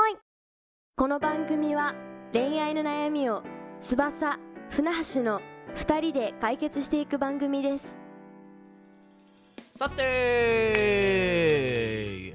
[0.00, 0.16] 恋
[0.94, 1.92] この番組は
[2.32, 3.42] 恋愛の悩みを
[3.80, 4.38] 翼
[4.70, 5.40] 船橋の
[5.74, 7.98] 2人で解決していく番組です。
[9.76, 11.12] さて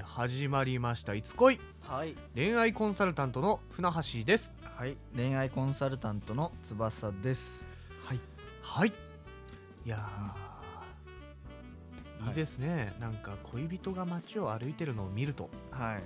[0.04, 4.52] 始まりました「いつ恋はい、」恋愛コンサルタントの船橋です。
[4.76, 7.64] はい、恋愛コンサルタントの翼です。
[8.04, 8.20] はい、
[8.62, 8.92] はい。
[9.86, 10.34] いやー、は
[12.26, 12.28] い。
[12.28, 12.94] いいですね。
[13.00, 15.48] なんか恋人が街を歩いてるのを見ると。
[15.70, 16.02] はい。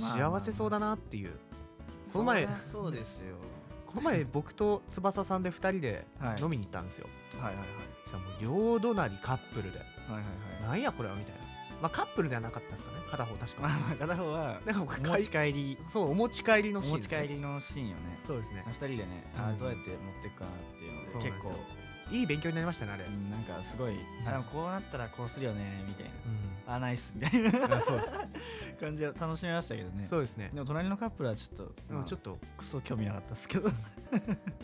[0.00, 1.32] まあ幸せそうだなっていう、
[2.12, 3.36] この前そうですよ。
[3.86, 6.42] この前僕と翼さんで2人ではい。
[6.42, 7.66] 飲みに行ったんですよ、はいはいはい。
[8.04, 9.78] そしたらもう両隣カップルで。
[9.78, 10.20] はいはいは
[10.60, 10.62] い。
[10.62, 11.40] なんやこれはみたいな。
[11.82, 12.98] まあカップルではなかったですかね。
[13.10, 17.22] 片方確か、片方はなんか僕お持ち帰り、そうお持ち帰りのお持ちシーンですね。
[17.28, 18.18] 帰りのシーンよね。
[18.24, 18.64] そうですね。
[18.68, 19.56] 二人でね、あうん。
[19.56, 21.52] ーどうやって持っていくかなっていうので結構
[22.10, 23.94] いい勉強になりましたねあれ、うんなんかすごい、
[24.26, 26.10] あこうなったらこうするよねみたいな。
[26.10, 26.14] う
[26.64, 28.12] あナイスみたいなそうです
[28.80, 30.04] 感じで楽しみましたけどね。
[30.04, 33.64] そうですねでも隣のカップルはちょっと、でまあもちょっとクソ興味なかったですけど。
[33.66, 33.74] はい。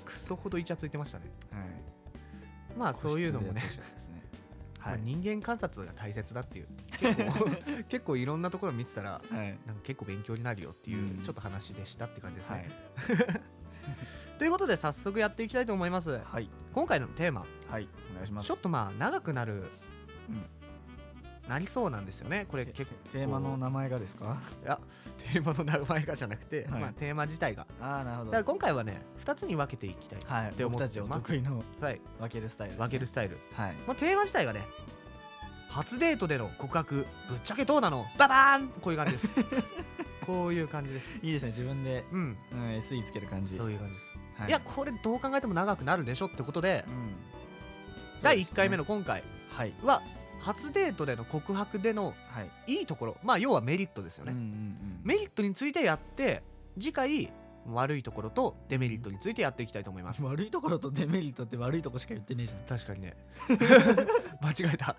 [0.05, 1.25] クソほどイチャついてましたね
[2.77, 3.62] まあそういうのもね
[4.78, 5.00] はい。
[5.02, 6.69] 人間観察が大切だっていう
[7.00, 7.50] 結構
[7.89, 9.58] 結構いろんなところ見てたらはい。
[9.67, 12.70] なんか結構勉強になるよっていううんちょっと話でしたって感じですはいね、。
[14.39, 16.48] ということで早速やっていきたいと思いますはい。
[16.72, 17.89] 今回のテーマはい。
[18.12, 18.47] お願いします。
[18.47, 19.64] ちょっとまあ長くなる、
[20.28, 20.45] うん
[21.48, 24.39] なりそうなんですよねこれて結構テーマの名前がですか？
[24.62, 24.78] いや
[25.33, 28.30] テーマの名前がじゃなくて、はいまあ、テーマ自体がああ、なるほど。
[28.33, 30.50] だから今回はね2つに分けていきたい、はい。
[30.50, 33.75] って思ってます得意のはい、分けるスタイルね、分けるスタイル、はい。
[33.86, 34.67] まあ、テーマ自体がね
[35.70, 38.05] 初デートでの告白ぶっちゃけどうなの？
[38.19, 39.34] ババーンこういう感じです
[40.27, 41.48] こういう感じですいいですね。
[41.48, 43.56] 自分で、うんうん、SE つける感じ。
[43.56, 47.17] そういう感じです、、はいやこれどう考えても長くなるでしょってことで、うん。
[48.22, 48.83] 第1回目の。
[48.83, 49.75] の今回はい。
[49.83, 50.03] は
[50.41, 52.78] 初デートでの告白でのはい。
[52.78, 55.00] いいところまあ要はメリットですよね、うんうんうん。
[55.03, 56.42] メリットについてやって
[56.78, 57.33] 次回
[57.70, 62.78] 悪いところとデメリットについてやっていきたいと思います悪いところとデメリットって悪いとこしか言ってねえじゃん。
[62.78, 63.17] 確かにね
[64.41, 64.96] 間違えた、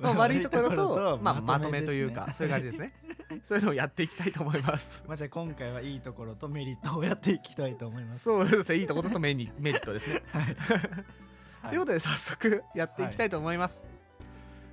[0.00, 2.92] まあ、 悪いところとまあ、まとめというかそういう感じですね。
[3.44, 5.04] そういうのをやっていきたいと思います。
[5.06, 8.20] まあじゃあ今回はいいところとメリットをやっていきたいと思います。
[8.20, 8.78] そうですね。
[8.78, 10.22] いいところとメリメリットですね。
[10.32, 10.40] は
[11.68, 11.70] い。
[11.70, 13.84] ということで早速やっていきたいと思います、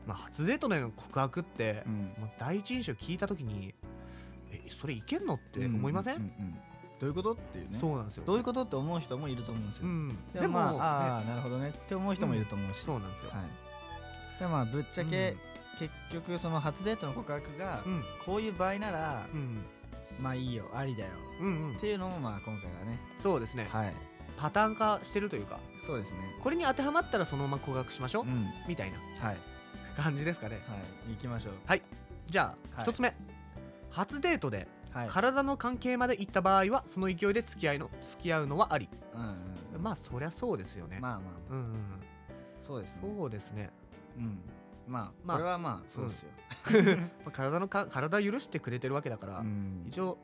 [0.05, 2.13] まあ、初デートでの告白って、うん。
[2.19, 3.75] まあ、第一印象聞いた時に
[4.51, 6.57] えそれいけんのって思いません、うううん。
[6.99, 7.33] どういうこと？
[7.33, 7.77] っていうね。
[7.77, 8.23] そうなんですよ。
[8.25, 9.85] どういうことって思う人もいると思うんですよ。
[9.85, 10.79] うん、でもまあ、ね。
[10.79, 11.69] ああなるほどね。
[11.69, 13.45] って思う人もいると思うし、そうなんですよ、はい、
[14.39, 15.35] でまあぶっちゃけ、
[15.79, 18.03] 結局その初デートの告白が、うん。
[18.25, 19.63] こういう場合なら、うん。
[20.19, 21.09] まあいいよありだよ。
[21.41, 21.75] うんうん。
[21.75, 22.99] っていうのもまあ今回はね。
[23.17, 23.95] そうですね、はい。
[24.37, 25.59] パターン化してるというか。
[25.81, 26.19] そうですね。
[26.41, 28.45] これに当てはまったらそのまま告白しましょう、うん。
[28.67, 28.97] みたいな。
[29.27, 29.37] はい。
[29.95, 30.61] 感じですかね。
[30.67, 30.75] は
[31.07, 31.11] い。
[31.13, 31.53] 行きましょう。
[32.27, 32.83] じゃあはい。
[32.83, 33.15] 一つ目、
[33.89, 35.07] 初デートではい。
[35.09, 38.89] 体の関係まで行った場合はその勢いで付き合いの付き合うのはあり。
[39.13, 41.75] うんうんまあそりゃそうですよね、まあまあうんうん
[42.63, 43.01] そうですね。
[43.03, 43.69] うんそうですね、
[44.17, 44.39] うん。
[44.87, 45.37] まあまあ。
[45.37, 46.29] これはまあそうですよ。
[47.23, 49.85] まあ、体のか体を許してくれてるわけだから、うん。
[49.87, 50.17] 一応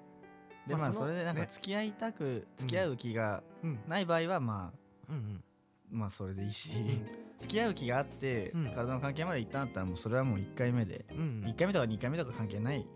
[0.68, 1.48] でまあまあそれでなんかね。
[1.50, 3.80] 付き合いたく付き合う気がうん。
[3.88, 4.74] ない場合はま
[5.10, 5.14] あ
[5.92, 6.72] まあそれでいいし
[7.38, 8.66] 付き合う気があってうん。
[8.74, 12.88] 体の関係まで行ったんだったらもうそれはもう1回目でうん1回目とか2回目とか関係ないね。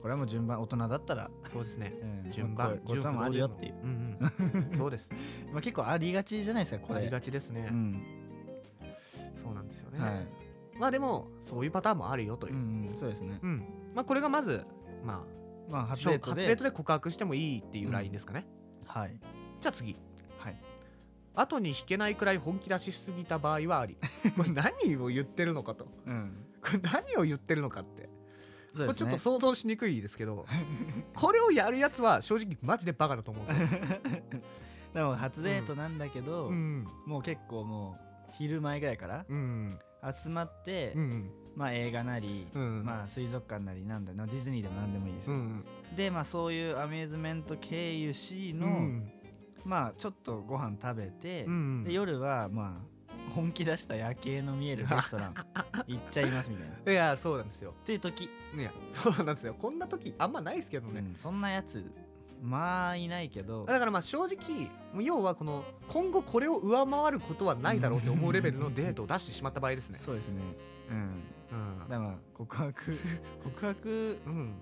[0.00, 1.94] これはもう順番大人だったらそうですね。
[2.24, 2.30] うん。
[2.30, 3.74] 順番まあこうこういうこともあるよっていう。
[4.76, 5.14] そうです。
[5.50, 7.00] まあ結構ありがちじゃないですかこれ。
[7.00, 8.23] ありがちですね、うん
[9.44, 10.26] そうなんですよね、はい。
[10.78, 12.54] まあでもそういうパターンもあるよという。
[12.54, 13.38] う、んうんそうですね。
[13.42, 13.64] うん。
[13.94, 14.64] まあこれがまず
[15.04, 15.24] ま
[15.70, 18.46] まああ初デートで告白してもいいっていうラインですかね、
[18.86, 19.20] はい。
[19.60, 19.96] じゃあ次。
[20.38, 20.60] はい。
[21.36, 23.96] 後に引けないくらい本気出しすぎた場合はあり。
[24.36, 25.84] これ何を言ってるのかと。
[25.84, 26.46] こうん。
[26.72, 28.08] れ何を言ってるのかって。
[28.78, 28.86] ね。
[28.86, 30.46] これちょっと想像しにくいですけど
[31.14, 33.80] これをやるやつは正直マジでバカだと思うんですよ、
[34.94, 36.86] でも初デートなんだけど、うん。
[37.06, 39.78] もう結構もう昼前ぐらいからうん
[40.22, 45.30] 集まって、うんまあ映画なり、うんまあ水族館なりなんだなディズニーでも何でもいいです。
[45.30, 45.64] よ、うん。
[45.96, 49.10] でまあそういうアミューズメント経由しの、うん
[49.64, 52.94] まあちょっとご飯食べて、うんで夜はまあ
[53.34, 55.34] 本気出した夜景の見えるレストラン
[55.86, 56.74] 行っちゃいますみたいな。
[56.74, 57.72] っいやそうなんですよ。
[57.84, 59.54] ていう時、いやそうなんですよ。
[59.54, 61.90] こんな時あんまないですけどね、うんそんなやつ
[62.42, 63.64] まあいないけど。
[63.64, 64.70] だからまあ正直
[65.00, 69.98] 要はこの今後これを上回ることはないだろうって思うレベルのデートを出してしまった場合ですね。
[70.00, 70.40] そうですね。
[70.90, 70.96] うん。
[70.96, 71.78] うん。
[71.80, 72.98] だからまあ告白
[73.44, 74.52] 告白うん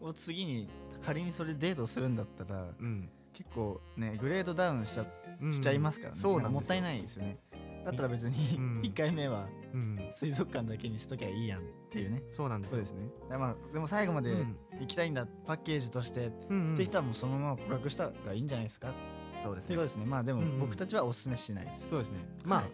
[0.00, 0.68] を次に
[1.04, 3.08] 仮にそれデートするんだったらうん。
[3.32, 5.06] 結構ねグレードダウンしちゃ
[5.40, 5.52] うん。
[5.52, 7.38] しちゃいますからね、そうなんもったいないですよね。
[7.84, 8.80] だったら別にうん。
[8.82, 9.98] 1回目はうん。
[10.12, 12.22] 水族館だけにしときゃいいやんっていうね。
[12.30, 12.84] そうなんですよ。
[12.84, 13.08] そうですね。
[13.72, 18.92] でも最後までうん行きたいんだパッケージとして、うんって人はもうそのまま告白した方がいいんじゃないですか？
[19.42, 19.66] そうですね。
[19.66, 20.04] っていうことですね。
[20.06, 20.58] まあでもうんうん。
[20.60, 22.18] 僕たちはお勧めしないです、そうですね。
[22.44, 22.70] まあ、はい。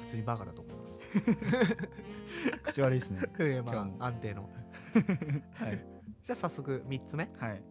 [0.00, 1.00] 普通にバカだと思います。
[2.64, 3.20] 口悪いですね。
[3.38, 4.48] ま今日もあ安定の。
[5.54, 5.84] はい。
[6.22, 7.62] じゃあ早速3つ目、はい。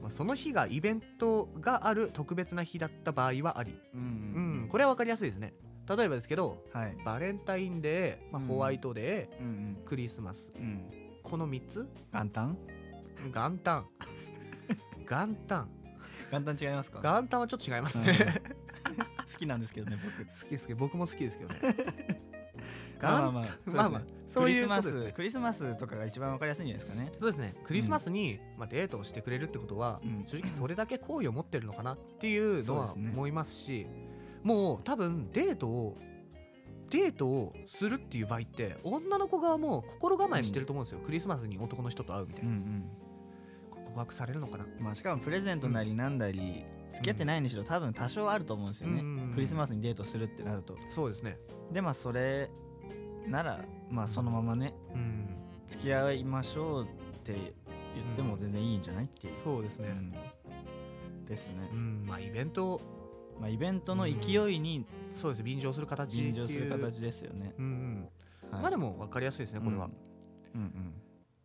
[0.00, 3.78] まあ、その日がイベントがある特別な日だった場合はあり。
[3.94, 4.04] うんう
[4.64, 5.54] んこれは分かりやすいですね。
[5.86, 6.96] 例えばですけどはい。
[7.04, 8.48] バレンタインデー、まあ、うん。
[8.48, 10.52] ホワイトデー、うんクリスマス。
[10.56, 10.62] うん。
[10.62, 10.90] うん
[11.22, 11.88] この3つ？
[12.12, 12.58] 元旦？
[13.32, 13.86] 元旦。
[15.08, 15.68] 元旦。
[16.30, 17.00] 元旦違いますか？
[17.00, 18.42] 元旦はちょっと違いますね。
[19.32, 20.24] 好きなんですけどね僕。
[20.24, 21.76] 好きですけど僕も好きですけどね。
[23.02, 25.12] まあまあまあ元まあまあそういうことですね。
[25.12, 27.12] クリスマスクリスマスとかが一番わかりやすいんじゃないですかね。
[27.18, 27.54] そうですね。
[27.64, 30.24] クリスマスに、まあ、デートをしてくれるってことは、うん。
[30.26, 33.86] 正直それだけ好意を持ってるのかなっていうのは思いますし
[34.42, 35.96] もう多分デートを
[36.90, 42.84] デートをするっていう場合って女の子側も心構えしてると思うんですよ、クリスマスに男の人と会うみたいうんうな、ん
[43.94, 44.66] 告白されるのかな？
[44.80, 49.06] まあしかもプレゼントなりなんだり付き合ってないにしろ多分多少あると思うんですよね、うん。
[49.06, 50.76] うんうんクリスマスにデートするってなると。
[50.88, 51.38] そうですね。
[51.72, 52.50] でまあそれ
[53.28, 55.28] ならまあそのままねうん。
[55.68, 56.86] 付き合いましょうっ
[57.20, 57.42] て言
[58.02, 59.88] っても全然いいんじゃないっていう、そうですね。
[59.88, 61.24] うん。
[61.24, 61.68] ですね。
[61.72, 62.04] う、ん。
[62.06, 62.80] まあイベント。
[63.40, 68.08] まあ、イベントの勢いにそうです便乗する形便乗する形ですよね、うんうん。
[68.48, 68.62] はい。
[68.62, 69.90] まあでも分かりやすいですねこれは、
[70.54, 70.60] うん。
[70.60, 70.64] う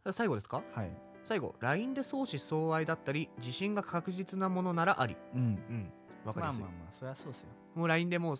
[0.10, 0.58] ん最後ですか？
[0.58, 0.92] うんはい
[1.30, 5.16] 最後 LINE で相思相愛だったり自信が確実なものならあり。
[5.36, 5.42] うん。
[5.42, 5.92] うん。
[6.26, 7.48] 分かりやすい、まあまあまあそりゃそうですよ。
[7.76, 8.36] もう LINE でもう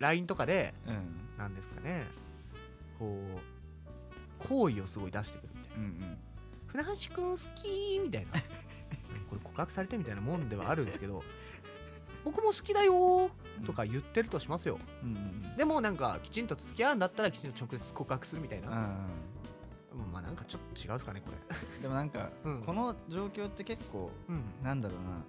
[0.00, 1.38] LINE とかでうん。
[1.38, 2.04] なんですかね。
[2.98, 5.76] こう好意をすごい出してくるみたいな。
[5.76, 6.18] うんうん
[6.66, 8.32] 「船橋くん好き」みたいな。
[9.30, 11.22] これ告白されてみたいなもんではあるんですけど
[12.24, 13.30] 「僕も好きだよ」
[13.64, 14.80] とか言ってるとしますよ。
[15.04, 19.31] うんうんでもなんかきちんと付き合うんだったらきちんと直接告白するみたいな、うん
[20.32, 21.82] なんかちょっと違うっすかねこれ。
[21.82, 22.62] でもなんか、 うん。
[22.62, 24.42] この状況って結構うん。
[24.64, 25.22] なんだろうな。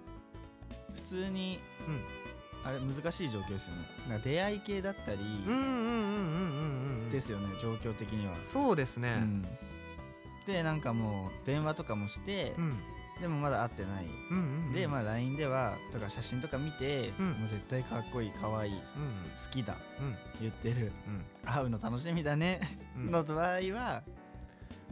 [0.94, 2.00] 普通に、うん。
[2.66, 3.82] あれ難しい状況ですよね。
[4.08, 5.18] なんか出会い系だったり
[7.12, 9.18] ですよね、状況的には、そうですね。
[9.20, 9.46] うん。
[10.46, 12.78] でなんかもう電話とかもしてう、ん。
[13.20, 14.06] でもまだ会ってない、
[14.74, 17.30] でまあ LINE ではとか写真とか見て、うん。
[17.32, 19.50] もう絶対かっこいいかわいい好うん。
[19.50, 20.16] きだうん。
[20.40, 20.90] 言ってる。
[21.06, 21.24] うん。
[21.44, 22.60] 会うの楽しみだね、
[22.96, 23.10] うん。
[23.10, 24.02] の場合は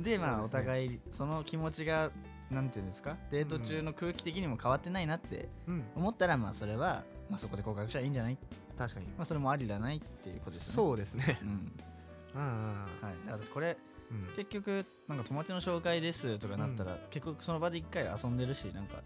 [0.03, 2.11] でまあお互いその気持ちが
[2.51, 5.85] なんていうんですかデート中の空気的にも変わってないなってうん。
[5.97, 8.39] 思ったらまあそれは、まあ、そこで告白したらいいんじゃない、
[8.77, 9.07] 確かに。
[9.17, 10.89] まあ、それもありだないっていうことですよね。
[10.89, 11.39] そうですね。
[11.43, 11.49] うん。
[11.49, 13.77] うんうんはい、だからこれ
[14.11, 14.37] うん。
[14.37, 18.97] 結局なんか友達の紹介ですとかなったら、結局その場で一回遊んでるしなんか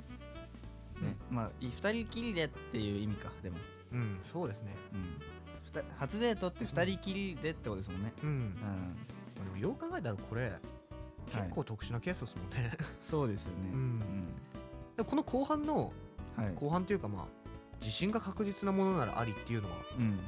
[1.00, 3.58] ね、まあい二人きりでっていう意味かでも、
[3.92, 4.74] うんそうですね。
[4.92, 5.20] うん、
[5.96, 8.28] 初デートって二人きりでってことですもんね、うん。
[8.28, 8.54] うん、
[9.44, 10.52] でもよう考えたらこれ
[11.32, 12.72] 結構特殊なケースですもんね。
[13.00, 14.00] そうですよね、うん。
[14.96, 15.92] でこの後半の
[16.38, 17.24] うんはい、後半というかまあ
[17.80, 20.20] 自信が確実なものならありっていうのはうん、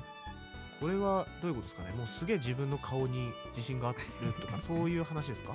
[0.80, 1.90] これはどういうことですかね？
[1.96, 3.98] もうすげえ自分の顔に自信がある
[4.40, 5.54] とか そういう話ですか？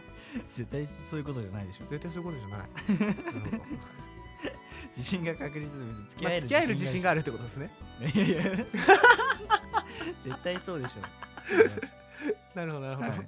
[0.55, 1.85] 絶対そういうことじゃないでしょ。
[1.89, 2.59] 絶対そういうことじゃない。
[2.59, 2.67] な
[3.07, 3.63] るほど
[4.95, 5.69] 自信が確実で
[6.09, 7.71] 付きまあ合える付き合える自信があるってことですね。
[8.13, 8.43] いやいや。
[10.23, 13.27] 絶対そうでしょ、なるほどなるほど、はい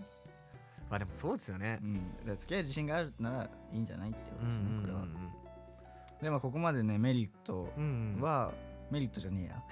[0.89, 1.79] まあでもそうですよね。
[1.81, 5.01] うん、だから付き合える自信があるならいいんじゃないってことですね、これは。
[5.01, 5.15] うん
[6.21, 8.21] でもここまでねメリットうんうん。
[8.21, 8.51] は、
[8.89, 9.63] メリットじゃねえや。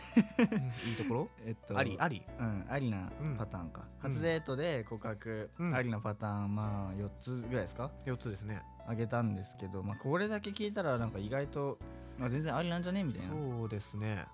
[0.51, 0.89] うん。
[0.89, 1.29] いいところ？
[1.47, 2.21] えっとありあり。
[2.37, 3.37] うん、ありなうん。
[3.37, 4.11] パターンか、うん。
[4.11, 5.73] 初デートで告白、うん。
[5.73, 8.61] ありなパターンまあ4つぐらいですか？4つですね。
[8.85, 11.79] あげたんですけど、まあ、これだけ聞いたらなんか意外と、
[12.19, 13.33] まあ、全然ありなんじゃねみたいな。
[13.33, 14.25] そうですね。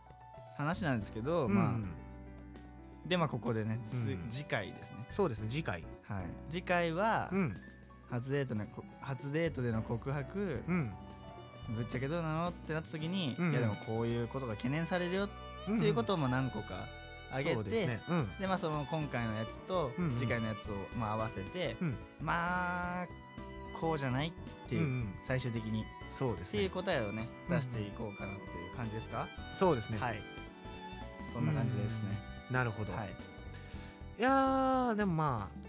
[0.58, 1.54] 話なんですけど、うん。
[1.54, 3.80] まあでまあここでね、
[4.30, 5.06] 次回ですね。
[5.10, 6.24] そうですね次回はい。
[6.50, 7.58] 次回は、うん。
[8.10, 10.92] 初デートのこ初デートでの告白、うん。
[11.76, 13.52] ぶっちゃけどうなのってなった時に、うん。
[13.52, 15.30] いやでもこういうことが懸念されるよっ
[15.76, 16.88] っていうことをまあ何個か
[17.32, 18.02] あげて、そうですね。
[18.48, 20.18] まあその今回のやつとうんうん。
[20.18, 21.96] 次回のやつをまあ合わせて、うん。
[22.22, 23.08] まあ
[23.80, 24.32] こうじゃないっ
[24.68, 25.14] ていう、うんうん。
[25.26, 25.70] 最終的に。
[25.70, 26.70] っていうそうですね。
[26.70, 27.56] 答えをねうん。
[27.56, 30.00] 出していこうかなっていう感じですか、そうですね。
[30.00, 30.22] はい。
[31.32, 32.18] そんな感じですね、
[32.50, 32.92] なるほど。
[32.94, 33.10] はい。
[34.18, 35.69] いやーでもまあ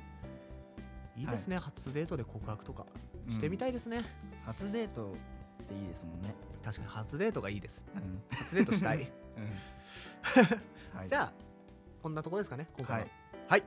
[1.20, 2.86] いいですね初デートで告白とか
[3.28, 4.02] してみた、たいですね。
[4.46, 5.12] 初デート
[5.62, 6.34] っていいですもんね。
[6.62, 7.86] 確かに初デートがいいです。
[7.94, 8.98] うん、初デートしたい。
[8.98, 9.04] うん。
[10.98, 11.32] はい、じゃあ
[12.02, 13.02] こんなとこですかね今回は。
[13.02, 13.10] はい。
[13.48, 13.62] はい。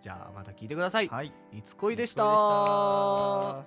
[0.00, 1.08] じゃあまた聞いてください。
[1.08, 1.32] はい。
[1.52, 3.64] いつこいでした。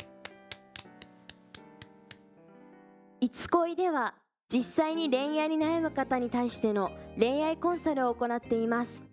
[3.19, 4.13] いつ恋では
[4.49, 9.06] 実際に恋愛に悩む方に対しての恋愛コンサルを行っています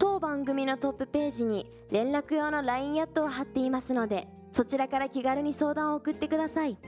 [0.00, 6.78] 当番組のトップページに連絡用の LINE アットを貼っていますのでそちらから気軽に相談を送ってください。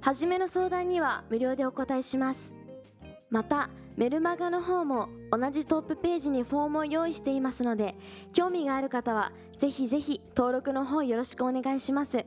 [0.00, 2.52] 初めの相談には無料でお答えします。
[3.28, 7.94] またメルマガの方も同じトップページにフォームを用意していますので
[8.32, 12.24] 興味がある方はぜひぜひ登録の方よろしくお願いします。